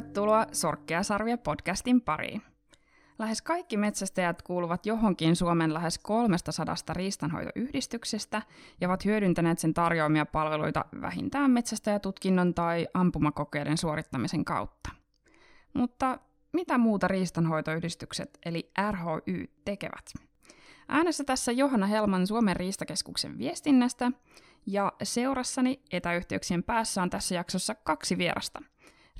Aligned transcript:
Tervetuloa 0.00 0.46
Sorkkea 0.52 1.02
sarvia 1.02 1.38
podcastin 1.38 2.00
pariin. 2.00 2.42
Lähes 3.18 3.42
kaikki 3.42 3.76
metsästäjät 3.76 4.42
kuuluvat 4.42 4.86
johonkin 4.86 5.36
Suomen 5.36 5.74
lähes 5.74 5.98
300 5.98 6.74
riistanhoitoyhdistyksestä 6.92 8.42
ja 8.80 8.88
ovat 8.88 9.04
hyödyntäneet 9.04 9.58
sen 9.58 9.74
tarjoamia 9.74 10.26
palveluita 10.26 10.84
vähintään 11.00 11.50
metsästäjätutkinnon 11.50 12.54
tai 12.54 12.88
ampumakokeiden 12.94 13.78
suorittamisen 13.78 14.44
kautta. 14.44 14.90
Mutta 15.74 16.18
mitä 16.52 16.78
muuta 16.78 17.08
riistanhoitoyhdistykset 17.08 18.38
eli 18.44 18.72
RHY 18.90 19.50
tekevät? 19.64 20.12
Äänessä 20.88 21.24
tässä 21.24 21.52
Johanna 21.52 21.86
Helman 21.86 22.26
Suomen 22.26 22.56
riistakeskuksen 22.56 23.38
viestinnästä 23.38 24.12
ja 24.66 24.92
seurassani 25.02 25.82
etäyhteyksien 25.92 26.62
päässä 26.62 27.02
on 27.02 27.10
tässä 27.10 27.34
jaksossa 27.34 27.74
kaksi 27.74 28.18
vierasta– 28.18 28.62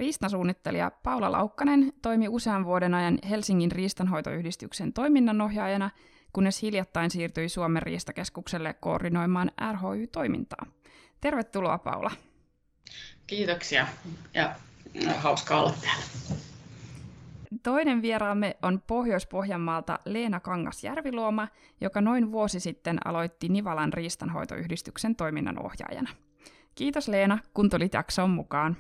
Riistasuunnittelija 0.01 0.91
Paula 1.03 1.33
Laukkanen 1.33 1.93
toimi 2.03 2.29
usean 2.29 2.65
vuoden 2.65 2.95
ajan 2.95 3.19
Helsingin 3.31 3.73
riistanhoitoyhdistyksen 3.73 4.93
toiminnanohjaajana, 4.93 5.91
kunnes 6.33 6.63
hiljattain 6.63 7.11
siirtyi 7.11 7.49
Suomen 7.49 7.83
riistakeskukselle 7.83 8.75
koordinoimaan 8.75 9.51
RHY-toimintaa. 9.73 10.67
Tervetuloa 11.21 11.79
Paula. 11.79 12.11
Kiitoksia 13.27 13.87
ja 14.35 14.55
hauska 15.17 15.57
olla 15.57 15.73
täällä. 15.81 16.05
Toinen 17.63 18.03
vieraamme 18.03 18.57
on 18.63 18.83
Pohjois-Pohjanmaalta 18.87 19.99
Leena 20.05 20.41
Kangas-Järviluoma, 20.41 21.49
joka 21.81 22.01
noin 22.01 22.33
vuosi 22.33 22.61
sitten 22.61 23.07
aloitti 23.07 23.49
Nivalan 23.49 23.93
riistanhoitoyhdistyksen 23.93 25.17
toiminnanohjaajana. 25.17 26.11
Kiitos 26.75 27.09
Leena, 27.09 27.39
kun 27.55 27.71
tulit 27.71 27.95
jaksoon 27.95 28.31
mukaan. 28.31 28.77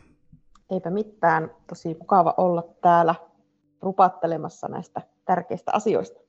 Eipä 0.70 0.90
mitään. 0.90 1.50
Tosi 1.66 1.96
mukava 1.98 2.34
olla 2.36 2.62
täällä 2.80 3.14
rupattelemassa 3.82 4.68
näistä 4.68 5.00
tärkeistä 5.24 5.72
asioista. 5.74 6.20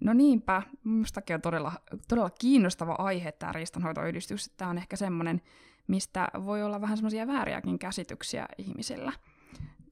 No 0.00 0.12
niinpä, 0.12 0.62
minustakin 0.84 1.34
on 1.34 1.42
todella, 1.42 1.72
todella 2.08 2.30
kiinnostava 2.40 2.92
aihe 2.92 3.32
tämä 3.32 3.52
riistanhoitoyhdistys. 3.52 4.50
Tämä 4.56 4.70
on 4.70 4.78
ehkä 4.78 4.96
semmoinen, 4.96 5.40
mistä 5.86 6.28
voi 6.44 6.62
olla 6.62 6.80
vähän 6.80 6.96
semmoisia 6.96 7.26
vääriäkin 7.26 7.78
käsityksiä 7.78 8.46
ihmisillä. 8.58 9.12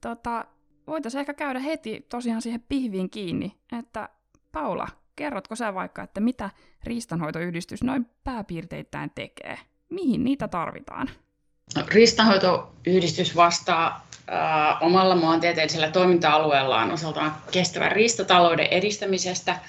Tota, 0.01 0.45
voitaisiin 0.87 1.19
ehkä 1.19 1.33
käydä 1.33 1.59
heti 1.59 2.05
tosiaan 2.09 2.41
siihen 2.41 2.63
pihviin 2.69 3.09
kiinni, 3.09 3.57
että 3.79 4.09
Paula, 4.51 4.87
kerrotko 5.15 5.55
sä 5.55 5.73
vaikka, 5.73 6.03
että 6.03 6.19
mitä 6.19 6.49
riistanhoitoyhdistys 6.83 7.83
noin 7.83 8.05
pääpiirteittäin 8.23 9.11
tekee? 9.15 9.59
Mihin 9.89 10.23
niitä 10.23 10.47
tarvitaan? 10.47 11.09
Riistanhoitoyhdistys 11.87 13.35
vastaa 13.35 14.07
äh, 14.31 14.83
omalla 14.83 15.15
maantieteellisellä 15.15 15.91
toiminta-alueellaan 15.91 16.91
osaltaan 16.91 17.35
kestävän 17.51 17.91
riistatalouden 17.91 18.65
edistämisestä 18.65 19.59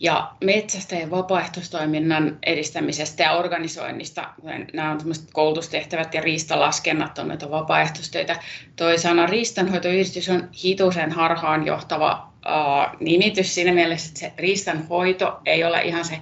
ja 0.00 0.32
metsästäjien 0.44 1.10
vapaaehtoistoiminnan 1.10 2.38
edistämisestä 2.46 3.22
ja 3.22 3.32
organisoinnista. 3.32 4.28
Nämä 4.72 4.90
on 4.90 5.00
koulutustehtävät 5.32 6.14
ja 6.14 6.20
riistalaskennat 6.20 7.18
on 7.18 7.28
näitä 7.28 7.50
vapaaehtoistöitä. 7.50 8.40
Toisaalta 8.76 9.26
riistanhoitoyhdistys 9.26 10.28
on 10.28 10.48
hitusen 10.64 11.12
harhaan 11.12 11.66
johtava 11.66 12.32
äh, 12.46 12.96
nimitys 13.00 13.54
siinä 13.54 13.72
mielessä, 13.72 14.08
että 14.08 14.20
se 14.20 14.32
riistanhoito 14.38 15.40
ei 15.46 15.64
ole 15.64 15.82
ihan 15.82 16.04
se 16.04 16.18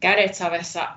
kädet 0.00 0.34
savessa 0.34 0.88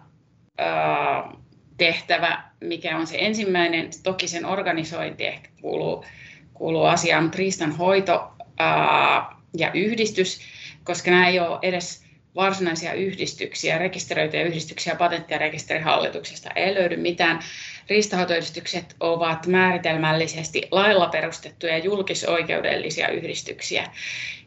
äh, 0.60 1.40
tehtävä, 1.80 2.44
mikä 2.62 2.98
on 2.98 3.08
se 3.08 3.18
ensimmäinen. 3.20 3.90
Toki 4.04 4.28
sen 4.28 4.46
organisointi 4.46 5.28
ehkä 5.28 5.50
kuuluu, 5.62 6.06
kuuluu 6.54 6.84
asiaan, 6.84 7.24
mutta 7.24 7.38
riistanhoito 7.38 8.32
ää, 8.60 9.36
ja 9.58 9.72
yhdistys, 9.74 10.40
koska 10.84 11.12
nämä 11.12 11.28
ei 11.28 11.40
ole 11.40 11.60
edes 11.62 12.10
varsinaisia 12.36 12.94
yhdistyksiä, 12.94 13.78
rekisteröityjä 13.78 14.44
yhdistyksiä 14.44 14.96
patentti- 14.96 15.34
ja 15.34 15.38
rekisterihallituksesta 15.38 16.50
ei 16.56 16.74
löydy 16.76 16.98
mitään. 16.98 17.40
Riistanhoitoyhdistykset 17.90 18.96
ovat 19.00 19.48
määritelmällisesti 19.48 20.68
lailla 20.72 21.08
perustettuja 21.08 21.78
julkisoikeudellisia 21.78 23.08
yhdistyksiä. 23.08 23.88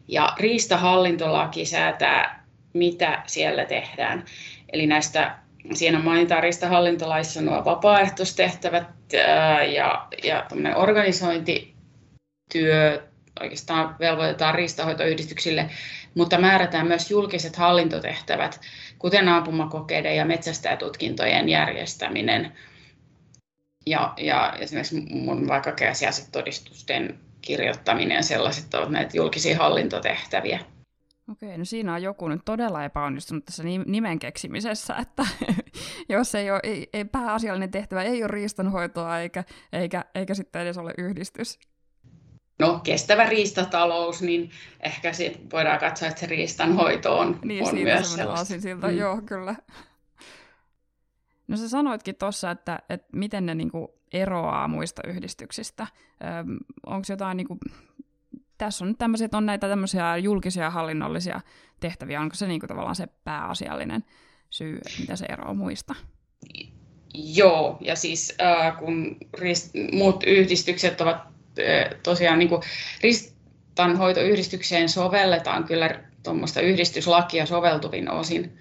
Ja 0.08 0.32
riistahallintolaki 0.38 1.64
säätää, 1.64 2.44
mitä 2.72 3.22
siellä 3.26 3.64
tehdään. 3.64 4.24
Eli 4.72 4.86
näistä 4.86 5.41
siinä 5.74 5.98
mainitaan 5.98 6.42
riistahallintolaissa 6.42 7.40
nuo 7.40 7.64
vapaaehtoistehtävät 7.64 8.86
ja, 9.74 10.08
ja 10.24 10.46
organisointityö 10.74 13.02
oikeastaan 13.40 13.96
velvoitetaan 14.00 14.54
riistahoitoyhdistyksille, 14.54 15.70
mutta 16.14 16.38
määrätään 16.38 16.86
myös 16.86 17.10
julkiset 17.10 17.56
hallintotehtävät, 17.56 18.60
kuten 18.98 19.28
ampumakokeiden 19.28 20.16
ja 20.16 20.24
metsästäjätutkintojen 20.24 21.48
järjestäminen. 21.48 22.52
Ja, 23.86 24.14
ja 24.16 24.56
esimerkiksi 24.58 25.00
mun 25.10 25.48
vaikka 25.48 25.72
käsiasetodistusten 25.72 27.18
kirjoittaminen 27.40 28.16
ja 28.16 28.22
sellaiset 28.22 28.74
ovat 28.74 28.90
näitä 28.90 29.16
julkisia 29.16 29.58
hallintotehtäviä. 29.58 30.60
Okei, 31.32 31.58
no 31.58 31.64
siinä 31.64 31.94
on 31.94 32.02
joku 32.02 32.28
nyt 32.28 32.40
todella 32.44 32.84
epäonnistunut 32.84 33.44
tässä 33.44 33.62
nimen 33.86 34.18
keksimisessä, 34.18 34.96
että 34.96 35.26
jos 36.08 36.34
ei 36.34 36.50
ole 36.50 36.60
ei, 36.62 36.88
ei, 36.92 37.04
pääasiallinen 37.04 37.70
tehtävä, 37.70 38.02
ei 38.02 38.22
ole 38.22 38.28
riistanhoitoa 38.28 39.18
eikä, 39.18 39.44
eikä, 39.72 40.04
eikä 40.14 40.34
sitten 40.34 40.62
edes 40.62 40.78
ole 40.78 40.94
yhdistys. 40.98 41.58
No, 42.58 42.80
kestävä 42.84 43.24
riistatalous, 43.26 44.22
niin 44.22 44.50
ehkä 44.80 45.12
sit 45.12 45.52
voidaan 45.52 45.78
katsoa, 45.78 46.08
että 46.08 46.20
se 46.20 46.26
riistanhoito 46.26 47.18
on, 47.18 47.38
niin, 47.44 47.68
on 47.68 47.74
myös 47.74 48.14
sellaista. 48.14 48.60
siltä, 48.60 48.86
mm. 48.86 48.96
joo, 48.96 49.22
kyllä. 49.26 49.54
No 51.48 51.56
sä 51.56 51.68
sanoitkin 51.68 52.16
tuossa, 52.16 52.50
että, 52.50 52.78
että 52.88 53.08
miten 53.12 53.46
ne 53.46 53.54
niinku 53.54 53.94
eroaa 54.12 54.68
muista 54.68 55.02
yhdistyksistä. 55.06 55.86
Onko 56.86 57.04
jotain 57.08 57.36
niinku 57.36 57.58
tässä 58.64 58.84
on 58.84 58.88
nyt 58.88 58.98
tämmöiset, 58.98 59.34
on 59.34 59.46
näitä 59.46 59.68
tämmöisiä 59.68 60.16
julkisia 60.16 60.70
hallinnollisia 60.70 61.40
tehtäviä, 61.80 62.20
onko 62.20 62.34
se 62.34 62.46
niinku 62.46 62.66
tavallaan 62.66 62.94
se 62.94 63.06
pääasiallinen 63.24 64.04
syy, 64.50 64.80
mitä 65.00 65.16
se 65.16 65.26
eroaa 65.28 65.54
muista? 65.54 65.94
Joo, 67.14 67.78
ja 67.80 67.96
siis 67.96 68.34
äh, 68.40 68.78
kun 68.78 69.16
rist, 69.38 69.70
muut 69.92 70.24
yhdistykset 70.26 71.00
ovat 71.00 71.16
äh, 71.16 72.00
tosiaan 72.02 72.38
niin 72.38 72.50
ristanhoitoyhdistykseen 73.02 74.88
sovelletaan 74.88 75.64
kyllä 75.64 76.00
tuommoista 76.22 76.60
yhdistyslakia 76.60 77.46
soveltuvin 77.46 78.10
osin, 78.10 78.58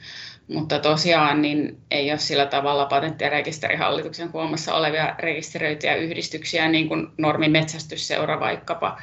mutta 0.48 0.80
tosiaan 0.80 1.42
niin 1.42 1.78
ei 1.92 2.12
ole 2.12 2.20
sillä 2.20 2.46
tavalla 2.46 2.86
patentti- 2.86 3.24
ja 3.24 3.30
rekisterihallituksen 3.30 4.34
huomassa 4.34 4.74
olevia 4.76 5.16
rekisteröityjä 5.20 5.96
yhdistyksiä, 5.96 6.68
niin 6.68 6.88
kuin 6.88 7.08
normimetsästysseura 7.18 8.40
vaikkapa, 8.40 8.98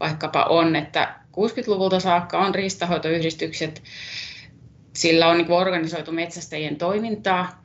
vaikkapa 0.00 0.44
on, 0.44 0.76
että 0.76 1.14
60-luvulta 1.30 2.00
saakka 2.00 2.38
on 2.38 2.54
riistahoitoyhdistykset, 2.54 3.82
sillä 4.92 5.28
on 5.28 5.38
niin 5.38 5.50
organisoitu 5.50 6.12
metsästäjien 6.12 6.76
toimintaa. 6.76 7.64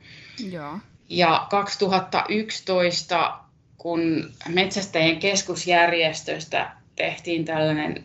Joo. 0.52 0.80
Ja 1.10 1.48
2011, 1.50 3.40
kun 3.78 4.32
metsästäjien 4.50 5.20
keskusjärjestöstä 5.20 6.72
tehtiin 6.96 7.46
tällainen 7.46 8.04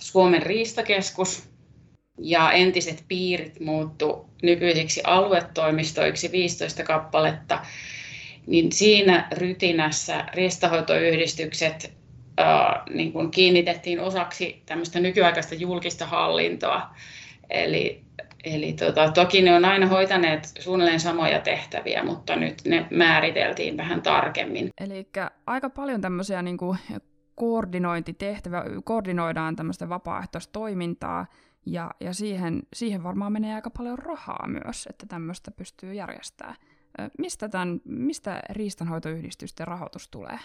Suomen 0.00 0.42
riistakeskus, 0.42 1.52
ja 2.18 2.52
entiset 2.52 3.04
piirit 3.08 3.60
muuttu 3.60 4.28
nykyisiksi 4.42 5.00
aluetoimistoiksi 5.04 6.32
15 6.32 6.82
kappaletta, 6.82 7.66
niin 8.46 8.72
siinä 8.72 9.28
rytinässä 9.32 10.24
riistahoitoyhdistykset 10.34 11.92
niin 12.90 13.12
kuin 13.12 13.30
kiinnitettiin 13.30 14.00
osaksi 14.00 14.62
tämmöistä 14.66 15.00
nykyaikaista 15.00 15.54
julkista 15.54 16.06
hallintoa. 16.06 16.90
Eli, 17.50 18.02
eli 18.44 18.72
tota, 18.72 19.12
toki 19.12 19.42
ne 19.42 19.54
on 19.54 19.64
aina 19.64 19.86
hoitaneet 19.86 20.52
suunnilleen 20.60 21.00
samoja 21.00 21.40
tehtäviä, 21.40 22.04
mutta 22.04 22.36
nyt 22.36 22.62
ne 22.64 22.86
määriteltiin 22.90 23.76
vähän 23.76 24.02
tarkemmin. 24.02 24.70
Eli 24.80 25.08
aika 25.46 25.70
paljon 25.70 26.00
tämmöisiä 26.00 26.42
niin 26.42 26.56
kuin 26.56 26.78
koordinointitehtäviä, 27.34 28.62
koordinoidaan 28.84 29.56
tämmöistä 29.56 29.88
vapaaehtoistoimintaa, 29.88 31.26
ja, 31.66 31.90
ja 32.00 32.14
siihen, 32.14 32.62
siihen 32.74 33.02
varmaan 33.02 33.32
menee 33.32 33.54
aika 33.54 33.70
paljon 33.70 33.98
rahaa 33.98 34.48
myös, 34.48 34.86
että 34.90 35.06
tämmöistä 35.06 35.50
pystyy 35.50 35.94
järjestämään. 35.94 36.56
Mistä, 37.18 37.48
tämän, 37.48 37.80
mistä 37.84 38.42
riistanhoitoyhdistysten 38.50 39.66
rahoitus 39.66 40.08
tulee? 40.08 40.38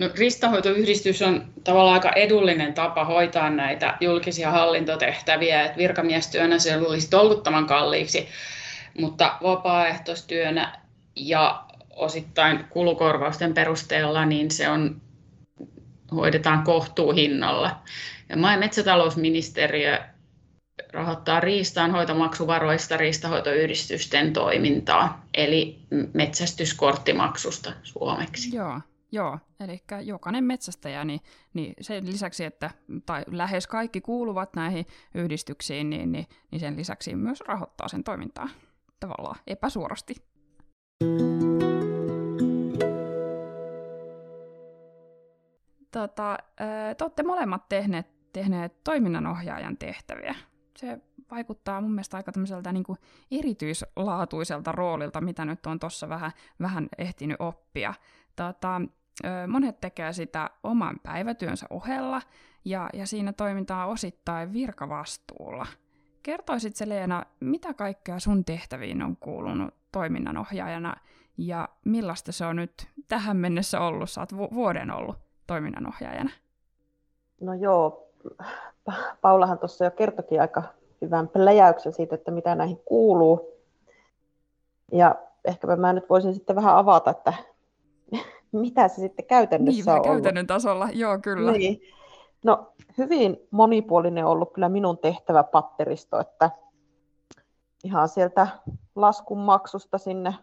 No, 0.00 0.10
ristahoitoyhdistys 0.18 1.22
on 1.22 1.44
tavallaan 1.64 1.94
aika 1.94 2.10
edullinen 2.10 2.74
tapa 2.74 3.04
hoitaa 3.04 3.50
näitä 3.50 3.96
julkisia 4.00 4.50
hallintotehtäviä, 4.50 5.64
että 5.64 5.78
virkamiestyönä 5.78 6.58
se 6.58 6.76
olisi 6.76 7.10
tolkuttoman 7.10 7.66
kalliiksi, 7.66 8.28
mutta 8.98 9.38
vapaaehtoistyönä 9.42 10.78
ja 11.16 11.64
osittain 11.90 12.64
kulukorvausten 12.64 13.54
perusteella 13.54 14.24
niin 14.24 14.50
se 14.50 14.68
on 14.68 15.00
hoidetaan 16.14 16.62
kohtuuhinnalla. 16.64 17.82
Ja 18.28 18.36
maa- 18.36 18.52
ja 18.52 18.58
metsätalousministeriö 18.58 19.98
rahoittaa 20.92 21.40
riistanhoitomaksuvaroista 21.40 22.96
riistanhoitoyhdistysten 22.96 24.32
toimintaa, 24.32 25.26
eli 25.34 25.78
metsästyskorttimaksusta 26.12 27.72
suomeksi. 27.82 28.56
Joo, 28.56 28.80
joo. 29.16 29.38
eli 29.60 29.82
jokainen 30.02 30.44
metsästäjä, 30.44 31.04
niin, 31.04 31.20
niin 31.54 31.74
sen 31.80 32.06
lisäksi, 32.06 32.44
että 32.44 32.70
tai 33.06 33.24
lähes 33.26 33.66
kaikki 33.66 34.00
kuuluvat 34.00 34.56
näihin 34.56 34.86
yhdistyksiin, 35.14 35.90
niin, 35.90 36.12
niin, 36.12 36.26
niin 36.50 36.60
sen 36.60 36.76
lisäksi 36.76 37.14
myös 37.14 37.40
rahoittaa 37.40 37.88
sen 37.88 38.04
toimintaa 38.04 38.48
tavallaan 39.00 39.36
epäsuorasti. 39.46 40.14
Tota, 45.90 46.38
te 46.98 47.04
olette 47.04 47.22
molemmat 47.22 47.68
tehneet, 47.68 48.06
tehneet 48.32 48.84
toiminnanohjaajan 48.84 49.76
tehtäviä 49.76 50.34
se 50.78 50.98
vaikuttaa 51.30 51.80
mun 51.80 51.90
mielestä 51.90 52.16
aika 52.16 52.32
tämmöiseltä 52.32 52.72
niin 52.72 52.84
kuin 52.84 52.98
erityislaatuiselta 53.30 54.72
roolilta, 54.72 55.20
mitä 55.20 55.44
nyt 55.44 55.66
on 55.66 55.80
tuossa 55.80 56.08
vähän, 56.08 56.32
vähän 56.60 56.88
ehtinyt 56.98 57.36
oppia. 57.40 57.94
Tota, 58.36 58.80
monet 59.48 59.80
tekee 59.80 60.12
sitä 60.12 60.50
oman 60.62 60.96
päivätyönsä 61.02 61.66
ohella, 61.70 62.22
ja, 62.64 62.90
ja 62.92 63.06
siinä 63.06 63.32
toimintaa 63.32 63.86
osittain 63.86 64.52
virkavastuulla. 64.52 65.66
Kertoisit 66.22 66.80
Leena, 66.84 67.24
mitä 67.40 67.74
kaikkea 67.74 68.20
sun 68.20 68.44
tehtäviin 68.44 69.02
on 69.02 69.16
kuulunut 69.16 69.74
toiminnanohjaajana, 69.92 70.96
ja 71.38 71.68
millaista 71.84 72.32
se 72.32 72.46
on 72.46 72.56
nyt 72.56 72.88
tähän 73.08 73.36
mennessä 73.36 73.80
ollut? 73.80 74.10
Sä 74.10 74.20
oot 74.20 74.52
vuoden 74.54 74.90
ollut 74.90 75.16
toiminnanohjaajana. 75.46 76.30
No 77.40 77.54
joo, 77.54 78.10
Paulahan 79.20 79.58
tuossa 79.58 79.84
jo 79.84 79.90
kertokin 79.90 80.40
aika 80.40 80.62
hyvän 81.02 81.28
pläjäyksen 81.28 81.92
siitä, 81.92 82.14
että 82.14 82.30
mitä 82.30 82.54
näihin 82.54 82.80
kuuluu. 82.84 83.52
Ja 84.92 85.14
ehkäpä 85.44 85.76
mä 85.76 85.92
nyt 85.92 86.10
voisin 86.10 86.34
sitten 86.34 86.56
vähän 86.56 86.76
avata, 86.76 87.10
että 87.10 87.32
mitä 88.52 88.88
se 88.88 88.94
sitten 88.94 89.26
käytännössä 89.26 89.90
niin, 89.90 89.98
on 89.98 90.04
käytännön 90.04 90.40
ollut. 90.42 90.46
tasolla, 90.46 90.88
joo 90.92 91.18
kyllä. 91.18 91.52
Niin. 91.52 91.80
No 92.44 92.72
hyvin 92.98 93.36
monipuolinen 93.50 94.24
on 94.24 94.30
ollut 94.30 94.52
kyllä 94.52 94.68
minun 94.68 94.98
tehtävä 94.98 95.42
patteristo, 95.42 96.20
että 96.20 96.50
ihan 97.84 98.08
sieltä 98.08 98.48
laskunmaksusta 98.94 99.98
sinne 99.98 100.34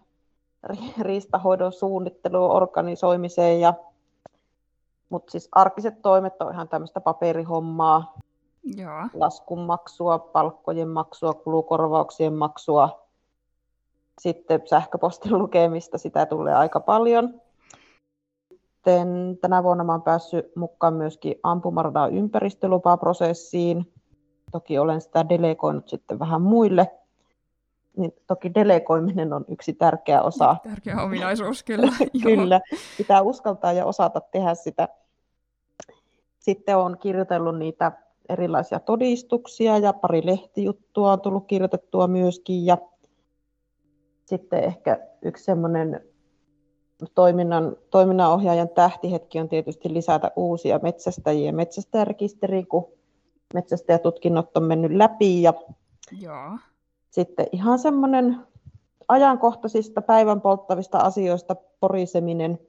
riistahoidon 1.01 1.73
suunnitteluun, 1.73 2.51
organisoimiseen 2.51 3.59
ja 3.59 3.73
mutta 5.09 5.31
siis 5.31 5.49
arkiset 5.51 6.01
toimet 6.01 6.41
on 6.41 6.53
ihan 6.53 6.69
tämmöistä 6.69 7.01
paperihommaa, 7.01 8.13
Joo. 8.63 9.07
laskunmaksua, 9.13 10.19
palkkojen 10.19 10.87
maksua, 10.87 11.33
kulukorvauksien 11.33 12.33
maksua, 12.33 13.07
sitten 14.21 14.61
sähköpostin 14.65 15.37
lukemista, 15.37 15.97
sitä 15.97 16.25
tulee 16.25 16.53
aika 16.53 16.79
paljon. 16.79 17.41
Sitten 18.83 19.37
tänä 19.41 19.63
vuonna 19.63 19.85
olen 19.89 20.01
päässyt 20.01 20.55
mukaan 20.55 20.93
myöskin 20.93 21.35
ampumaradan 21.43 22.13
ympäristölupaprosessiin. 22.13 23.93
Toki 24.51 24.79
olen 24.79 25.01
sitä 25.01 25.29
delegoinut 25.29 25.89
sitten 25.89 26.19
vähän 26.19 26.41
muille. 26.41 26.91
Niin 27.97 28.11
toki 28.27 28.53
delegoiminen 28.53 29.33
on 29.33 29.45
yksi 29.47 29.73
tärkeä 29.73 30.21
osa. 30.21 30.55
Tärkeä 30.63 31.01
ominaisuus, 31.01 31.63
kyllä. 31.63 31.91
kyllä, 32.23 32.61
pitää 32.97 33.21
uskaltaa 33.21 33.73
ja 33.73 33.85
osata 33.85 34.21
tehdä 34.21 34.55
sitä. 34.55 34.87
Sitten 36.39 36.77
olen 36.77 36.97
kirjoitellut 36.97 37.57
niitä 37.57 37.91
erilaisia 38.29 38.79
todistuksia 38.79 39.77
ja 39.77 39.93
pari 39.93 40.25
lehtijuttua 40.25 41.11
on 41.11 41.21
tullut 41.21 41.47
kirjoitettua 41.47 42.07
myöskin. 42.07 42.65
Ja 42.65 42.77
sitten 44.25 44.63
ehkä 44.63 44.99
yksi 45.21 45.43
semmoinen 45.43 46.12
toiminnan, 47.15 47.77
toiminnanohjaajan 47.89 48.69
tähtihetki 48.69 49.39
on 49.39 49.49
tietysti 49.49 49.93
lisätä 49.93 50.31
uusia 50.35 50.79
metsästäjiä 50.83 51.51
metsästäjärekisteriin, 51.51 52.67
kun 52.67 52.87
metsästäjätutkinnot 53.53 54.57
on 54.57 54.63
mennyt 54.63 54.91
läpi. 54.91 55.41
Ja 55.41 55.53
Joo. 56.21 56.57
Sitten 57.09 57.47
ihan 57.51 57.79
semmoinen 57.79 58.37
ajankohtaisista 59.07 60.01
päivän 60.01 60.41
polttavista 60.41 60.97
asioista 60.97 61.55
poriseminen 61.79 62.59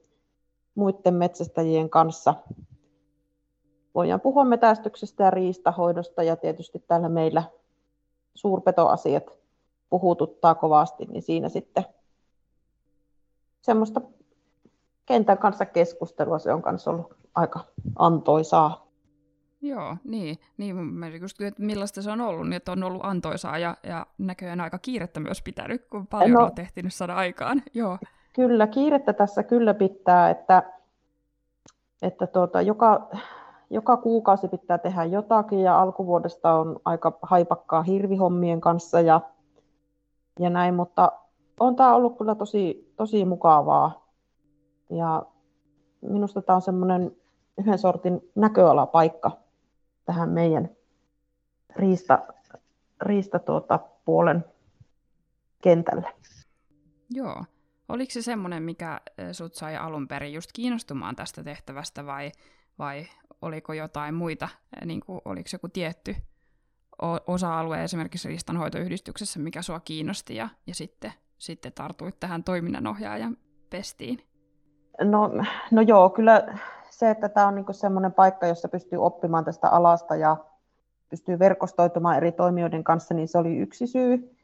muiden 0.75 1.13
metsästäjien 1.13 1.89
kanssa 1.89 2.33
voidaan 3.95 4.21
puhua 4.21 4.45
metästyksestä 4.45 5.23
ja 5.23 5.31
riistahoidosta 5.31 6.23
ja 6.23 6.35
tietysti 6.35 6.83
täällä 6.87 7.09
meillä 7.09 7.43
suurpetoasiat 8.35 9.23
puhututtaa 9.89 10.55
kovasti, 10.55 11.05
niin 11.05 11.21
siinä 11.21 11.49
sitten 11.49 11.85
semmoista 13.61 14.01
kentän 15.05 15.37
kanssa 15.37 15.65
keskustelua 15.65 16.39
se 16.39 16.53
on 16.53 16.61
kanssa 16.61 16.91
ollut 16.91 17.15
aika 17.35 17.59
antoisaa. 17.95 18.85
Joo, 19.61 19.97
niin. 20.03 20.37
niin 20.57 20.75
mä 20.75 21.07
just 21.07 21.41
että 21.41 21.63
millaista 21.63 22.01
se 22.01 22.11
on 22.11 22.21
ollut, 22.21 22.47
niin 22.47 22.53
että 22.53 22.71
on 22.71 22.83
ollut 22.83 23.05
antoisaa 23.05 23.57
ja, 23.57 23.77
ja 23.83 24.05
näköjään 24.17 24.61
aika 24.61 24.79
kiirettä 24.79 25.19
myös 25.19 25.41
pitänyt, 25.41 25.85
kun 25.89 26.07
paljon 26.07 26.31
no, 26.31 26.45
on 26.45 26.55
tehty 26.55 26.81
saada 26.87 27.15
aikaan. 27.15 27.63
Joo. 27.73 27.97
Kyllä, 28.33 28.67
kiirettä 28.67 29.13
tässä 29.13 29.43
kyllä 29.43 29.73
pitää, 29.73 30.29
että, 30.29 30.63
että 32.01 32.27
tuota, 32.27 32.61
joka, 32.61 33.09
joka 33.69 33.97
kuukausi 33.97 34.47
pitää 34.47 34.77
tehdä 34.77 35.03
jotakin 35.03 35.61
ja 35.61 35.81
alkuvuodesta 35.81 36.53
on 36.53 36.79
aika 36.85 37.19
haipakkaa 37.21 37.83
hirvihommien 37.83 38.61
kanssa 38.61 39.01
ja, 39.01 39.21
ja 40.39 40.49
näin, 40.49 40.73
mutta 40.73 41.11
on 41.59 41.75
tämä 41.75 41.95
ollut 41.95 42.17
kyllä 42.17 42.35
tosi, 42.35 42.93
tosi 42.95 43.25
mukavaa. 43.25 44.04
Ja 44.89 45.25
minusta 46.01 46.41
tämä 46.41 46.55
on 46.55 46.61
semmoinen 46.61 47.15
yhden 47.57 47.77
sortin 47.77 48.31
näköalapaikka 48.35 49.31
tähän 50.05 50.29
meidän 50.29 50.69
riista, 51.75 52.19
riista 53.01 53.39
tuota, 53.39 53.79
puolen 54.05 54.45
kentälle. 55.61 56.13
Joo. 57.09 57.43
Oliko 57.89 58.11
se 58.11 58.21
semmoinen, 58.21 58.63
mikä 58.63 59.01
sut 59.31 59.55
sai 59.55 59.77
alun 59.77 60.07
perin 60.07 60.33
just 60.33 60.49
kiinnostumaan 60.53 61.15
tästä 61.15 61.43
tehtävästä 61.43 62.05
vai, 62.05 62.31
vai 62.79 63.07
oliko 63.41 63.73
jotain 63.73 64.15
muita, 64.15 64.49
niin 64.85 64.99
kuin, 64.99 65.21
oliko 65.25 65.49
joku 65.53 65.67
tietty 65.67 66.15
osa-alue 67.27 67.83
esimerkiksi 67.83 68.27
riistanhoitoyhdistyksessä, 68.27 69.39
mikä 69.39 69.61
sua 69.61 69.79
kiinnosti 69.79 70.35
ja, 70.35 70.49
ja 70.67 70.75
sitten, 70.75 71.13
sitten 71.37 71.73
tartuit 71.73 72.19
tähän 72.19 72.43
toiminnanohjaajan 72.43 73.37
pestiin? 73.69 74.34
No, 75.03 75.31
no 75.71 75.81
joo, 75.81 76.09
kyllä 76.09 76.43
se, 76.89 77.09
että 77.09 77.29
tämä 77.29 77.47
on 77.47 77.55
niinku 77.55 77.73
semmoinen 77.73 78.13
paikka, 78.13 78.47
jossa 78.47 78.67
pystyy 78.67 79.05
oppimaan 79.05 79.45
tästä 79.45 79.69
alasta 79.69 80.15
ja 80.15 80.37
pystyy 81.09 81.39
verkostoitumaan 81.39 82.17
eri 82.17 82.31
toimijoiden 82.31 82.83
kanssa, 82.83 83.13
niin 83.13 83.27
se 83.27 83.37
oli 83.37 83.57
yksi 83.57 83.87
syy. 83.87 84.35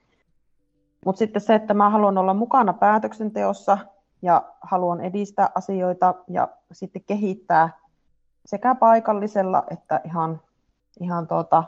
Mutta 1.06 1.20
sitten 1.20 1.42
se, 1.42 1.56
että 1.56 1.74
mä 1.74 1.90
haluan 1.90 2.18
olla 2.18 2.34
mukana 2.34 2.74
päätöksenteossa 2.74 3.78
ja 4.22 4.44
haluan 4.62 5.02
edistää 5.02 5.50
asioita 5.56 6.16
ja 6.28 6.48
sitten 6.72 7.04
kehittää 7.04 7.70
sekä 8.46 8.76
paikallisella 8.76 9.64
että 9.70 10.02
ihan, 10.06 10.42
ihan 11.00 11.28
tuota, 11.28 11.64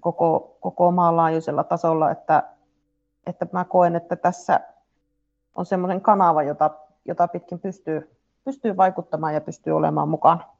koko, 0.00 0.56
koko 0.60 0.90
maanlaajuisella 0.90 1.64
tasolla, 1.64 2.10
että, 2.10 2.42
että 3.26 3.46
mä 3.52 3.64
koen, 3.64 3.96
että 3.96 4.16
tässä 4.16 4.60
on 5.56 5.66
semmoinen 5.66 6.00
kanava, 6.00 6.42
jota, 6.42 6.70
jota 7.08 7.28
pitkin 7.28 7.60
pystyy, 7.60 8.10
pystyy 8.44 8.76
vaikuttamaan 8.76 9.34
ja 9.34 9.40
pystyy 9.40 9.72
olemaan 9.72 10.08
mukana. 10.08 10.56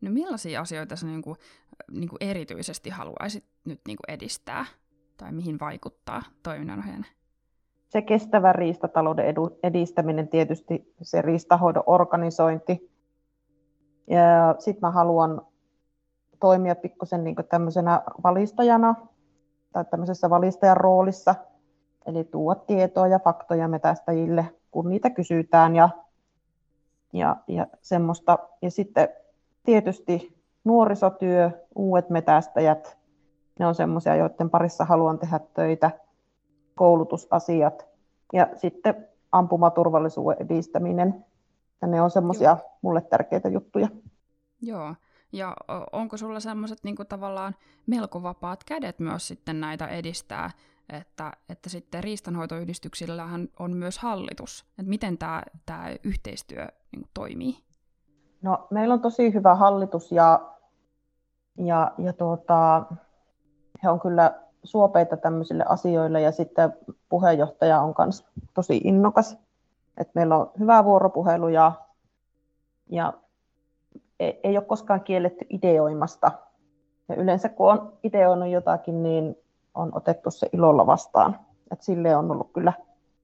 No 0.00 0.10
millaisia 0.10 0.60
asioita 0.60 0.96
sä 0.96 1.06
niin 1.06 1.22
kuin, 1.22 1.36
niin 1.90 2.08
kuin 2.08 2.18
erityisesti 2.20 2.90
haluaisit 2.90 3.44
nyt 3.64 3.80
niin 3.86 3.96
kuin 3.96 4.14
edistää 4.14 4.64
tai 5.16 5.32
mihin 5.32 5.60
vaikuttaa 5.60 6.22
toiminnanohjaajana? 6.42 7.06
Se 7.88 8.02
kestävä 8.02 8.52
riistatalouden 8.52 9.26
edistäminen, 9.62 10.28
tietysti 10.28 10.94
se 11.02 11.22
riistahoidon 11.22 11.82
organisointi, 11.86 12.90
ja 14.06 14.54
sitten 14.58 14.80
mä 14.80 14.90
haluan 14.90 15.42
toimia 16.40 16.74
pikkusen 16.74 17.24
niin 17.24 17.36
tämmöisenä 17.48 18.02
valistajana 18.24 18.94
tai 19.72 19.84
tämmöisessä 19.84 20.30
valistajan 20.30 20.76
roolissa, 20.76 21.34
eli 22.06 22.24
tuoda 22.24 22.60
tietoa 22.60 23.08
ja 23.08 23.18
faktoja 23.18 23.68
metästäjille, 23.68 24.54
kun 24.72 24.88
niitä 24.88 25.10
kysytään 25.10 25.76
ja, 25.76 25.88
ja, 27.12 27.36
ja 27.48 27.66
semmoista. 27.82 28.38
Ja 28.62 28.70
sitten 28.70 29.08
tietysti 29.62 30.42
nuorisotyö, 30.64 31.50
uudet 31.74 32.10
metästäjät, 32.10 32.98
ne 33.58 33.66
on 33.66 33.74
semmoisia, 33.74 34.16
joiden 34.16 34.50
parissa 34.50 34.84
haluan 34.84 35.18
tehdä 35.18 35.40
töitä, 35.54 35.90
koulutusasiat 36.74 37.86
ja 38.32 38.48
sitten 38.56 39.08
ampumaturvallisuuden 39.32 40.36
edistäminen 40.40 41.24
Että 41.72 41.86
ne 41.86 42.02
on 42.02 42.10
semmoisia 42.10 42.56
mulle 42.82 43.00
tärkeitä 43.00 43.48
juttuja. 43.48 43.88
Joo. 44.60 44.94
Ja 45.32 45.56
onko 45.92 46.16
sulla 46.16 46.40
semmoiset 46.40 46.78
niin 46.84 46.96
tavallaan 47.08 47.54
melko 47.86 48.22
vapaat 48.22 48.64
kädet 48.64 48.98
myös 48.98 49.28
sitten 49.28 49.60
näitä 49.60 49.86
edistää, 49.86 50.50
että, 50.88 51.32
että 51.48 51.70
sitten 51.70 52.04
riistanhoitoyhdistyksillähän 52.04 53.48
on 53.58 53.72
myös 53.72 53.98
hallitus. 53.98 54.64
Että 54.78 54.90
miten 54.90 55.18
tämä, 55.18 55.42
tämä 55.66 55.86
yhteistyö 56.04 56.66
niin 56.92 57.08
toimii? 57.14 57.56
No, 58.42 58.66
meillä 58.70 58.94
on 58.94 59.00
tosi 59.00 59.34
hyvä 59.34 59.54
hallitus 59.54 60.12
ja, 60.12 60.40
ja, 61.58 61.92
ja 61.98 62.12
tuota, 62.12 62.86
he 63.82 63.88
on 63.88 64.00
kyllä 64.00 64.42
suopeita 64.64 65.16
tämmöisille 65.16 65.64
asioille 65.68 66.20
ja 66.20 66.32
sitten 66.32 66.72
puheenjohtaja 67.08 67.80
on 67.80 67.94
myös 67.98 68.24
tosi 68.54 68.80
innokas. 68.84 69.38
Et 69.96 70.14
meillä 70.14 70.36
on 70.36 70.50
hyvä 70.58 70.84
vuoropuhelu 70.84 71.48
ja, 71.48 71.72
ja 72.90 73.12
ei, 74.20 74.40
ei 74.42 74.56
ole 74.56 74.64
koskaan 74.64 75.00
kielletty 75.00 75.46
ideoimasta. 75.50 76.32
Ja 77.08 77.14
yleensä 77.14 77.48
kun 77.48 77.72
on 77.72 77.92
ideoinut 78.02 78.48
jotakin, 78.48 79.02
niin 79.02 79.36
on 79.74 79.90
otettu 79.94 80.30
se 80.30 80.48
ilolla 80.52 80.86
vastaan. 80.86 81.38
Et 81.72 81.82
sille 81.82 82.16
on 82.16 82.30
ollut 82.30 82.52
kyllä 82.52 82.72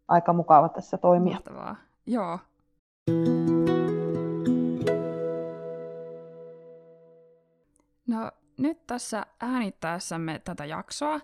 aika 0.09 0.33
mukava 0.33 0.69
tässä 0.69 0.99
toimia. 0.99 1.35
Mahtavaa. 1.35 1.77
Joo. 2.07 2.39
No 8.07 8.31
nyt 8.59 8.87
tässä 8.87 9.27
äänittäessämme 9.41 10.41
tätä 10.45 10.65
jaksoa 10.65 11.15
ö, 11.15 11.21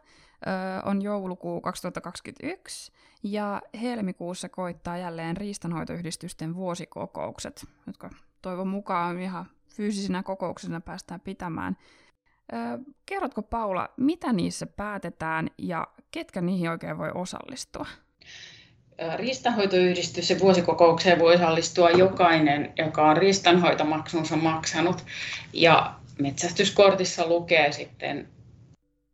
on 0.85 1.03
joulukuu 1.03 1.61
2021 1.61 2.93
ja 3.23 3.63
helmikuussa 3.81 4.49
koittaa 4.49 4.99
jälleen 4.99 5.37
riistanhoitoyhdistysten 5.37 6.55
vuosikokoukset, 6.55 7.67
jotka 7.87 8.11
toivon 8.43 8.69
mukaan 8.69 9.21
ihan 9.21 9.47
fyysisinä 9.69 10.23
kokouksina 10.23 10.81
päästään 10.81 11.21
pitämään. 11.21 11.77
Kerrotko 13.07 13.43
Paula, 13.43 13.89
mitä 13.97 14.33
niissä 14.33 14.67
päätetään 14.67 15.51
ja 15.59 15.87
ketkä 16.11 16.41
niihin 16.41 16.71
oikein 16.71 16.99
voi 16.99 17.11
osallistua? 17.15 17.87
Riistanhoitoyhdistys 19.17 20.31
ja 20.31 20.41
vuosikokoukseen 20.41 21.19
voi 21.19 21.35
osallistua 21.35 21.91
jokainen, 21.91 22.73
joka 22.79 23.09
on 23.09 23.17
riistanhoitomaksunsa 23.17 24.37
maksanut. 24.37 25.05
Ja 25.53 25.95
metsästyskortissa 26.19 27.27
lukee 27.27 27.73
sitten 27.73 28.29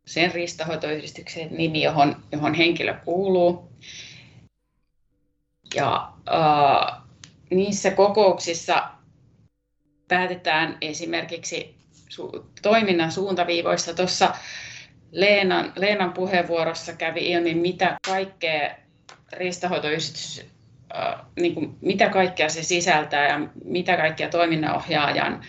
sen 0.05 0.31
riistanhoitoyhdistyksen 0.31 1.47
nimi, 1.51 1.83
johon, 1.83 2.15
johon 2.31 2.53
henkilö 2.53 2.93
kuuluu. 3.05 3.71
Ja 5.75 6.13
äh, 6.33 7.01
niissä 7.49 7.91
kokouksissa 7.91 8.91
päätetään 10.07 10.77
esimerkiksi 10.81 11.80
su- 12.11 12.45
toiminnan 12.61 13.11
suuntaviivoista. 13.11 13.93
Tuossa 13.93 14.33
Leenan, 15.11 15.73
Leenan 15.75 16.13
puheenvuorossa 16.13 16.93
kävi 16.93 17.31
ilmi, 17.31 17.53
mitä 17.53 17.97
kaikkea 18.05 18.75
riistahoitoyhdistys, 19.33 20.45
äh, 20.95 21.25
niin 21.39 21.53
kuin, 21.53 21.77
mitä 21.81 22.09
kaikkea 22.09 22.49
se 22.49 22.63
sisältää 22.63 23.27
ja 23.27 23.39
mitä 23.65 23.97
kaikkea 23.97 24.29
toiminnanohjaajan 24.29 25.43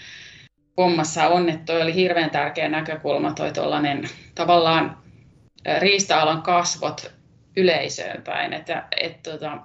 hommassa 0.77 1.29
on, 1.29 1.61
toi 1.67 1.83
oli 1.83 1.95
hirveän 1.95 2.31
tärkeä 2.31 2.69
näkökulma, 2.69 3.33
toi 3.33 3.53
tuollainen 3.53 4.05
tavallaan 4.35 4.99
riista-alan 5.79 6.43
kasvot 6.43 7.13
yleisöön 7.57 8.23
päin, 8.23 8.53
että, 8.53 8.87
että 9.01 9.31
tota, 9.31 9.59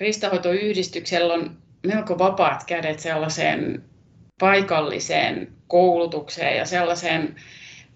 riistahoitoyhdistyksellä 0.00 1.34
on 1.34 1.56
melko 1.86 2.18
vapaat 2.18 2.64
kädet 2.64 2.98
sellaiseen 2.98 3.89
paikalliseen 4.40 5.52
koulutukseen 5.66 6.56
ja 6.56 6.66
sellaiseen 6.66 7.36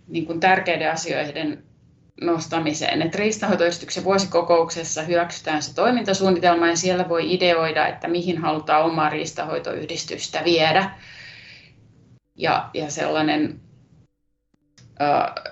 niin 0.09 0.27
kuin 0.27 0.41
tärkeiden 0.41 0.93
asioiden 0.93 1.65
nostamiseen. 2.21 3.03
Et 3.03 3.15
riistanhoitoyhdistyksen 3.15 4.05
vuosikokouksessa 4.05 5.03
hyväksytään 5.03 5.63
se 5.63 5.75
toimintasuunnitelma 5.75 6.69
ja 6.69 6.77
siellä 6.77 7.09
voi 7.09 7.35
ideoida, 7.35 7.87
että 7.87 8.09
mihin 8.09 8.39
halutaan 8.39 8.85
omaa 8.85 9.09
riistanhoitoyhdistystä 9.09 10.43
viedä. 10.45 10.91
Ja, 12.39 12.71
ja 12.75 12.91
sellainen, 12.91 13.61
ö, 15.01 15.43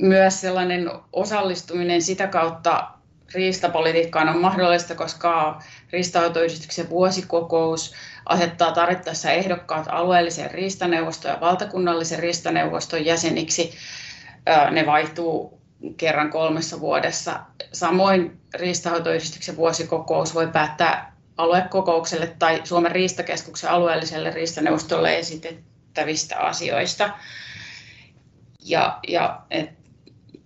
myös 0.00 0.40
sellainen 0.40 0.90
osallistuminen 1.12 2.02
sitä 2.02 2.26
kautta 2.26 2.88
riistapolitiikkaan 3.34 4.28
on 4.28 4.38
mahdollista, 4.38 4.94
koska 4.94 5.62
riistanhoitoyhdistyksen 5.92 6.90
vuosikokous 6.90 7.94
asettaa 8.26 8.72
tarvittaessa 8.72 9.30
ehdokkaat 9.30 9.86
alueellisen 9.88 10.50
riistaneuvoston 10.50 11.30
ja 11.30 11.40
valtakunnallisen 11.40 12.18
riistaneuvoston 12.18 13.04
jäseniksi. 13.04 13.72
Ne 14.70 14.86
vaihtuu 14.86 15.60
kerran 15.96 16.30
kolmessa 16.30 16.80
vuodessa. 16.80 17.40
Samoin 17.72 18.40
riistanhoitoyhdistyksen 18.54 19.56
vuosikokous 19.56 20.34
voi 20.34 20.46
päättää 20.46 21.16
aluekokoukselle 21.36 22.26
tai 22.38 22.60
Suomen 22.64 22.92
riistakeskuksen 22.92 23.70
alueelliselle 23.70 24.30
riistaneuvostolle 24.30 25.18
esitettävistä 25.18 26.38
asioista. 26.38 27.10
Ja, 28.64 28.98
ja 29.08 29.42
et, 29.50 29.70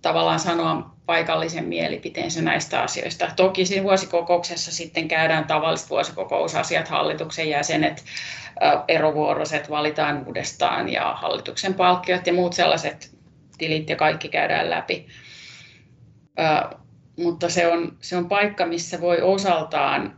tavallaan 0.01 0.39
sanoa 0.39 0.92
paikallisen 1.05 1.65
mielipiteensä 1.65 2.41
näistä 2.41 2.81
asioista. 2.81 3.31
Toki 3.35 3.65
siinä 3.65 3.83
vuosikokouksessa 3.83 4.71
sitten 4.71 5.07
käydään 5.07 5.45
tavalliset 5.45 5.89
vuosikokousasiat, 5.89 6.87
hallituksen 6.87 7.49
jäsenet, 7.49 8.03
erovuoroset 8.87 9.69
valitaan 9.69 10.23
uudestaan 10.27 10.89
ja 10.89 11.13
hallituksen 11.13 11.73
palkkiot 11.73 12.27
ja 12.27 12.33
muut 12.33 12.53
sellaiset 12.53 13.17
tilit 13.57 13.89
ja 13.89 13.95
kaikki 13.95 14.29
käydään 14.29 14.69
läpi. 14.69 15.07
Mutta 17.19 17.49
se 17.49 17.67
on, 17.67 17.97
se 18.01 18.17
on 18.17 18.29
paikka, 18.29 18.65
missä 18.65 19.01
voi 19.01 19.21
osaltaan 19.21 20.17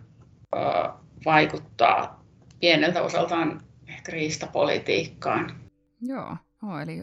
vaikuttaa 1.25 2.25
pieneltä 2.60 3.01
osaltaan 3.01 3.62
ehkä 3.88 4.12
riistapolitiikkaan. 4.12 5.56
Joo, 6.01 6.38
oh, 6.63 6.82
eli 6.82 7.01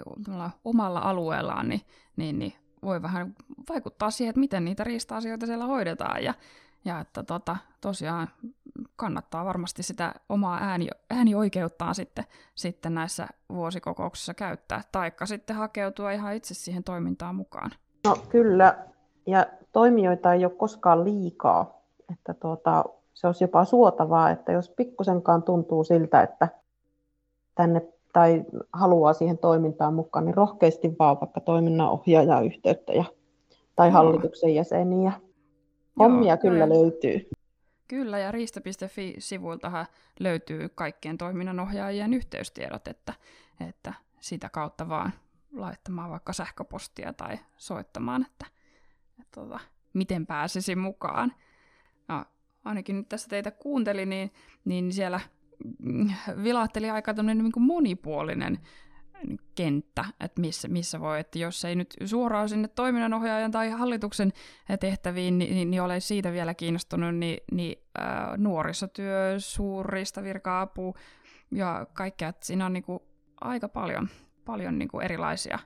omalla 0.64 1.00
alueellaan 1.00 1.68
niin, 1.68 1.80
niin, 2.16 2.38
niin 2.38 2.52
voi 2.84 3.02
vähän 3.02 3.34
vaikuttaa 3.68 4.10
siihen, 4.10 4.30
että 4.30 4.40
miten 4.40 4.64
niitä 4.64 4.84
riista-asioita 4.84 5.46
siellä 5.46 5.66
hoidetaan. 5.66 6.24
Ja, 6.24 6.34
ja 6.84 7.00
että 7.00 7.22
tota, 7.22 7.56
tosiaan 7.80 8.28
kannattaa 8.96 9.44
varmasti 9.44 9.82
sitä 9.82 10.14
omaa 10.28 10.58
ääni, 10.60 10.88
äänioikeuttaan 11.10 11.94
sitten, 11.94 12.24
sitten 12.54 12.94
näissä 12.94 13.26
vuosikokouksissa 13.52 14.34
käyttää, 14.34 14.82
taikka 14.92 15.26
sitten 15.26 15.56
hakeutua 15.56 16.12
ihan 16.12 16.34
itse 16.34 16.54
siihen 16.54 16.84
toimintaan 16.84 17.34
mukaan. 17.34 17.70
No 18.04 18.16
kyllä, 18.28 18.78
ja 19.26 19.46
toimijoita 19.72 20.32
ei 20.32 20.44
ole 20.44 20.52
koskaan 20.52 21.04
liikaa, 21.04 21.82
että 22.12 22.34
tuota, 22.34 22.84
se 23.14 23.26
olisi 23.26 23.44
jopa 23.44 23.64
suotavaa, 23.64 24.30
että 24.30 24.52
jos 24.52 24.68
pikkusenkaan 24.68 25.42
tuntuu 25.42 25.84
siltä, 25.84 26.22
että 26.22 26.48
tänne 27.54 27.82
tai 28.12 28.44
haluaa 28.72 29.12
siihen 29.12 29.38
toimintaan 29.38 29.94
mukaan, 29.94 30.24
niin 30.24 30.34
rohkeasti 30.34 30.96
vaan 30.98 31.20
vaikka 31.20 31.40
toiminnanohjaajaa 31.40 32.40
yhteyttä 32.40 32.92
ja, 32.92 33.04
tai 33.76 33.88
Joo. 33.88 33.92
hallituksen 33.92 34.54
jäseniä. 34.54 35.12
Hommia 35.98 36.32
Joo, 36.32 36.36
kyllä 36.36 36.64
kyllä 36.64 36.68
löytyy. 36.68 37.28
Kyllä, 37.88 38.18
ja 38.18 38.32
riista.fi-sivuiltahan 38.32 39.86
löytyy 40.20 40.68
kaikkien 40.74 41.18
toiminnanohjaajien 41.18 42.14
yhteystiedot, 42.14 42.88
että, 42.88 43.14
että 43.68 43.94
sitä 44.20 44.48
kautta 44.48 44.88
vaan 44.88 45.12
laittamaan 45.52 46.10
vaikka 46.10 46.32
sähköpostia 46.32 47.12
tai 47.12 47.38
soittamaan, 47.56 48.26
että, 48.30 48.46
että 49.20 49.40
tota, 49.40 49.60
miten 49.92 50.26
pääsisi 50.26 50.76
mukaan. 50.76 51.32
No, 52.08 52.24
ainakin 52.64 52.96
nyt 52.96 53.08
tässä 53.08 53.28
teitä 53.28 53.50
kuuntelin, 53.50 54.08
niin, 54.08 54.32
niin 54.64 54.92
siellä 54.92 55.20
vilahteli 56.42 56.90
aika 56.90 57.12
niin 57.12 57.52
kuin 57.52 57.64
monipuolinen 57.64 58.58
kenttä, 59.54 60.04
että 60.20 60.40
missä, 60.40 60.68
missä 60.68 61.00
voi, 61.00 61.20
että 61.20 61.38
jos 61.38 61.64
ei 61.64 61.76
nyt 61.76 61.94
suoraan 62.04 62.48
sinne 62.48 62.68
toiminnanohjaajan 62.68 63.50
tai 63.50 63.70
hallituksen 63.70 64.32
tehtäviin, 64.80 65.38
niin, 65.38 65.54
niin, 65.54 65.70
niin 65.70 65.82
ole 65.82 66.00
siitä 66.00 66.32
vielä 66.32 66.54
kiinnostunut, 66.54 67.14
niin, 67.14 67.38
niin 67.52 67.78
äh, 68.00 68.38
nuorisotyö, 68.38 69.34
suurista 69.38 70.22
virka-apu 70.22 70.94
ja 71.50 71.86
kaikkea, 71.92 72.28
että 72.28 72.46
siinä 72.46 72.66
on 72.66 72.72
niin 72.72 72.82
kuin 72.82 73.00
aika 73.40 73.68
paljon, 73.68 74.08
paljon 74.44 74.78
niin 74.78 74.88
kuin 74.88 75.04
erilaisia, 75.04 75.58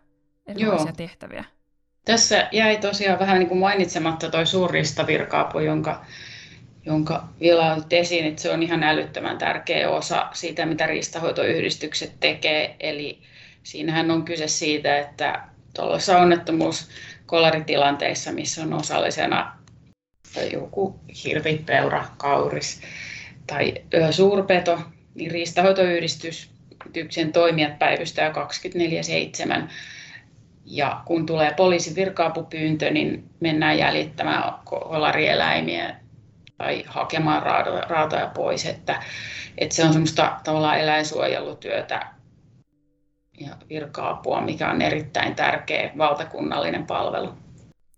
erilaisia 0.47 0.87
Joo. 0.87 0.97
tehtäviä. 0.97 1.45
Tässä 2.05 2.49
jäi 2.53 2.76
tosiaan 2.76 3.19
vähän 3.19 3.38
niin 3.38 3.49
kuin 3.49 3.61
mainitsematta 3.61 4.31
tuo 4.31 4.45
suurista 4.45 5.07
virka-apu, 5.07 5.59
jonka 5.59 6.05
jonka 6.87 7.28
vielä 7.40 7.73
on 7.73 7.85
esiin, 7.90 8.26
että 8.26 8.43
se 8.43 8.50
on 8.50 8.62
ihan 8.62 8.83
älyttömän 8.83 9.38
tärkeä 9.38 9.90
osa 9.90 10.28
siitä, 10.33 10.66
mitä 10.66 10.87
riistahoitoyhdistykset 10.87 12.12
tekee. 12.21 12.76
Eli 12.81 13.19
siinähän 13.62 14.11
on 14.11 14.25
kyse 14.25 14.49
siitä, 14.49 14.99
että 14.99 15.43
tuollaisessa 15.75 16.19
onnettomuuskolaritilanteissa, 16.19 18.33
missä 18.33 18.62
on 18.62 18.73
osallisena 18.73 19.57
joku 20.52 21.00
hirvi, 21.25 21.62
peura, 21.66 22.05
kauris, 22.16 22.81
tai 23.47 23.75
suurpeto, 24.11 24.81
niin 25.14 25.31
riistahoitoyhdistyksen 25.31 27.33
toimijat 27.33 27.78
päivystää 27.78 28.33
24-7. 28.33 28.35
Ja 30.64 31.02
kun 31.05 31.26
tulee 31.26 31.55
poliisin 31.55 31.97
virka-apupyyntö, 31.97 32.90
niin 32.90 33.25
mennään 33.40 33.78
jäljittämään 33.78 34.52
kolarieläimiä 34.64 36.06
tai 36.59 36.85
hakemaan 36.87 37.43
raatoja 37.89 38.31
pois. 38.35 38.67
Että, 38.67 39.03
että 39.59 39.75
se 39.75 39.85
on 39.85 39.93
semmoista 39.93 40.41
tavallaan 40.45 40.79
eläinsuojelutyötä 40.79 42.17
ja 43.41 43.57
virka-apua, 43.69 44.41
mikä 44.41 44.71
on 44.71 44.83
erittäin 44.83 45.35
tärkeä 45.35 45.93
valtakunnallinen 45.99 46.87
palvelu. 46.87 47.33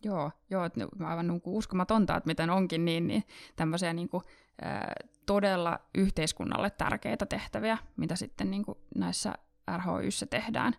Joo, 0.04 0.30
joo 0.50 0.64
että 0.64 0.80
aivan 1.04 1.26
niin 1.26 1.40
kuin 1.40 1.56
uskomatonta, 1.56 2.16
että 2.16 2.26
miten 2.26 2.50
onkin 2.50 2.84
niin, 2.84 3.06
niin 3.06 3.24
tämmöisiä 3.56 3.92
niin 3.92 4.08
kuin, 4.08 4.24
ää, 4.62 4.92
todella 5.26 5.78
yhteiskunnalle 5.94 6.70
tärkeitä 6.70 7.26
tehtäviä, 7.26 7.78
mitä 7.96 8.16
sitten 8.16 8.50
niin 8.50 8.64
kuin 8.64 8.78
näissä 8.94 9.32
RHYssä 9.76 10.26
tehdään, 10.26 10.74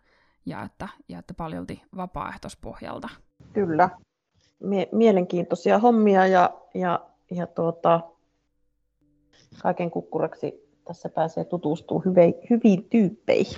ja 0.45 0.63
että, 0.63 0.87
ja 1.09 1.19
että 1.19 1.33
paljolti 1.33 1.81
vapaaehtoispohjalta. 1.95 3.09
Kyllä, 3.53 3.89
Mie- 4.63 4.89
mielenkiintoisia 4.91 5.79
hommia 5.79 6.27
ja, 6.27 6.49
ja, 6.73 7.08
ja 7.31 7.47
tuota, 7.47 7.99
kaiken 9.61 9.91
kukkuraksi 9.91 10.69
tässä 10.85 11.09
pääsee 11.09 11.43
tutustumaan 11.43 12.05
hyviin, 12.05 12.33
hyviin 12.49 12.83
tyyppeihin. 12.89 13.57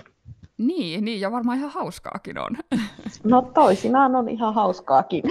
Niin, 0.58 1.06
niin, 1.06 1.22
ja 1.22 1.32
varmaan 1.32 1.58
ihan 1.58 1.72
hauskaakin 1.72 2.38
on. 2.38 2.58
No 3.24 3.42
toisinaan 3.54 4.16
on 4.16 4.30
ihan 4.30 4.54
hauskaakin. 4.54 5.24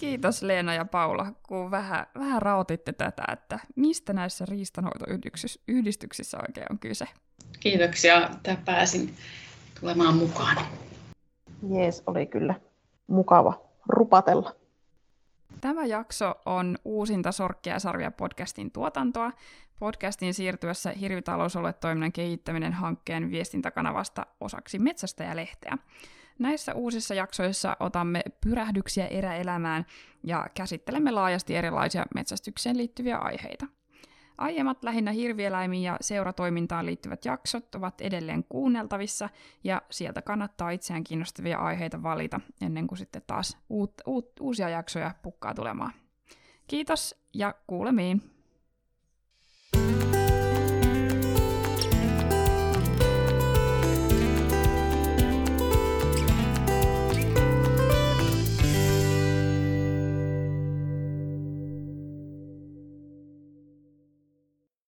Kiitos 0.00 0.42
Leena 0.42 0.74
ja 0.74 0.84
Paula, 0.84 1.26
kun 1.48 1.70
vähän, 1.70 2.06
vähän 2.18 2.42
rautitte 2.42 2.92
tätä, 2.92 3.22
että 3.32 3.58
mistä 3.76 4.12
näissä 4.12 4.46
riistanhoitoyhdistyksissä 4.46 6.38
oikein 6.48 6.66
on 6.70 6.78
kyse. 6.78 7.06
Kiitoksia, 7.60 8.26
että 8.26 8.56
pääsin 8.64 9.14
tulemaan 9.80 10.16
mukaan. 10.16 10.56
Jees, 11.70 12.02
oli 12.06 12.26
kyllä 12.26 12.54
mukava 13.06 13.60
rupatella. 13.88 14.59
Tämä 15.60 15.86
jakso 15.86 16.34
on 16.46 16.78
uusinta 16.84 17.32
Sorkkia 17.32 17.72
ja 17.72 17.78
Sarvia 17.78 18.10
podcastin 18.10 18.70
tuotantoa. 18.70 19.32
Podcastin 19.78 20.34
siirtyessä 20.34 20.90
Hirvitalousolue-toiminnan 20.90 22.12
kehittäminen 22.12 22.72
hankkeen 22.72 23.30
viestintäkanavasta 23.30 24.26
osaksi 24.40 24.78
Metsästäjälehteä. 24.78 25.78
Näissä 26.38 26.74
uusissa 26.74 27.14
jaksoissa 27.14 27.76
otamme 27.80 28.22
pyrähdyksiä 28.40 29.06
eräelämään 29.06 29.86
ja 30.24 30.46
käsittelemme 30.54 31.10
laajasti 31.10 31.56
erilaisia 31.56 32.04
metsästykseen 32.14 32.76
liittyviä 32.76 33.18
aiheita. 33.18 33.66
Aiemmat 34.40 34.84
lähinnä 34.84 35.12
hirvieläimiin 35.12 35.82
ja 35.82 35.96
seuratoimintaan 36.00 36.86
liittyvät 36.86 37.24
jaksot 37.24 37.74
ovat 37.74 38.00
edelleen 38.00 38.44
kuunneltavissa 38.48 39.28
ja 39.64 39.82
sieltä 39.90 40.22
kannattaa 40.22 40.70
itseään 40.70 41.04
kiinnostavia 41.04 41.58
aiheita 41.58 42.02
valita 42.02 42.40
ennen 42.60 42.86
kuin 42.86 42.98
sitten 42.98 43.22
taas 43.26 43.58
uut, 43.68 43.92
uut, 44.06 44.32
uusia 44.40 44.68
jaksoja 44.68 45.14
pukkaa 45.22 45.54
tulemaan. 45.54 45.92
Kiitos 46.66 47.24
ja 47.34 47.54
kuulemiin! 47.66 48.39